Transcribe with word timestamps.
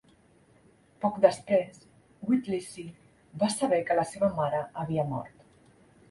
Poc 1.01 1.17
després, 1.25 1.75
Whittlesey 2.29 2.87
va 3.43 3.49
saber 3.57 3.79
que 3.89 3.97
la 3.99 4.05
seva 4.13 4.31
mare 4.39 4.63
havia 4.85 5.05
mort. 5.13 5.45